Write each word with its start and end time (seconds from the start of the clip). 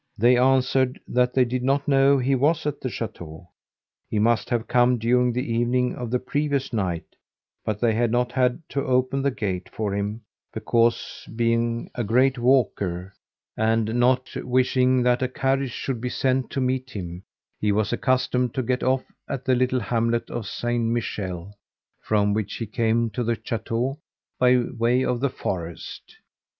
They 0.17 0.35
answered 0.35 0.99
that 1.07 1.35
they 1.35 1.45
did 1.45 1.61
not 1.61 1.87
know 1.87 2.17
he 2.17 2.33
was 2.33 2.65
at 2.65 2.81
the 2.81 2.89
chateau. 2.89 3.49
He 4.09 4.17
must 4.17 4.49
have 4.49 4.65
come 4.67 4.97
during 4.97 5.31
the 5.31 5.53
evening 5.53 5.93
of 5.93 6.09
the 6.09 6.17
previous 6.17 6.73
night, 6.73 7.03
but 7.63 7.79
they 7.79 7.93
had 7.93 8.09
not 8.09 8.31
had 8.31 8.67
to 8.69 8.83
open 8.83 9.21
the 9.21 9.29
gate 9.29 9.69
for 9.71 9.93
him, 9.93 10.21
because, 10.51 11.27
being 11.35 11.91
a 11.93 12.03
great 12.03 12.39
walker, 12.39 13.13
and 13.55 13.93
not 13.99 14.35
wishing 14.37 15.03
that 15.03 15.21
a 15.21 15.27
carriage 15.27 15.69
should 15.69 16.01
be 16.01 16.09
sent 16.09 16.49
to 16.49 16.59
meet 16.61 16.89
him, 16.89 17.21
he 17.59 17.71
was 17.71 17.93
accustomed 17.93 18.55
to 18.55 18.63
get 18.63 18.81
off 18.81 19.03
at 19.29 19.45
the 19.45 19.53
little 19.53 19.81
hamlet 19.81 20.31
of 20.31 20.47
Saint 20.47 20.85
Michel, 20.85 21.55
from 21.99 22.33
which 22.33 22.55
he 22.55 22.65
came 22.65 23.11
to 23.11 23.23
the 23.23 23.37
chateau 23.43 23.99
by 24.39 24.57
way 24.79 25.05
of 25.05 25.19
the 25.19 25.29
forest. 25.29 26.15